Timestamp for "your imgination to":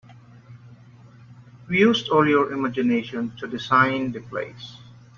2.27-3.45